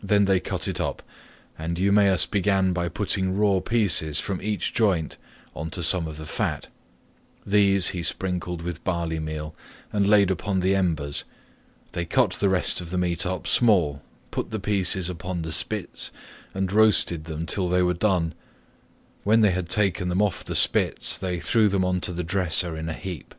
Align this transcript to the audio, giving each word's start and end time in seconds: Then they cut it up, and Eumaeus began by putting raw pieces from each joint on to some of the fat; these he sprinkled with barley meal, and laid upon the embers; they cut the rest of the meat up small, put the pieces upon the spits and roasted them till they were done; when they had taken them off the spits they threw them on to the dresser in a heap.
Then 0.00 0.26
they 0.26 0.38
cut 0.38 0.68
it 0.68 0.80
up, 0.80 1.02
and 1.58 1.76
Eumaeus 1.76 2.24
began 2.24 2.72
by 2.72 2.88
putting 2.88 3.36
raw 3.36 3.58
pieces 3.58 4.20
from 4.20 4.40
each 4.40 4.72
joint 4.72 5.16
on 5.56 5.70
to 5.70 5.82
some 5.82 6.06
of 6.06 6.18
the 6.18 6.24
fat; 6.24 6.68
these 7.44 7.88
he 7.88 8.04
sprinkled 8.04 8.62
with 8.62 8.84
barley 8.84 9.18
meal, 9.18 9.56
and 9.92 10.06
laid 10.06 10.30
upon 10.30 10.60
the 10.60 10.76
embers; 10.76 11.24
they 11.90 12.04
cut 12.04 12.34
the 12.34 12.48
rest 12.48 12.80
of 12.80 12.90
the 12.90 12.96
meat 12.98 13.26
up 13.26 13.48
small, 13.48 14.02
put 14.30 14.50
the 14.52 14.60
pieces 14.60 15.10
upon 15.10 15.42
the 15.42 15.50
spits 15.50 16.12
and 16.54 16.70
roasted 16.70 17.24
them 17.24 17.44
till 17.44 17.66
they 17.66 17.82
were 17.82 17.92
done; 17.92 18.34
when 19.24 19.40
they 19.40 19.50
had 19.50 19.68
taken 19.68 20.08
them 20.08 20.22
off 20.22 20.44
the 20.44 20.54
spits 20.54 21.18
they 21.18 21.40
threw 21.40 21.68
them 21.68 21.84
on 21.84 22.00
to 22.00 22.12
the 22.12 22.22
dresser 22.22 22.76
in 22.76 22.88
a 22.88 22.94
heap. 22.94 23.34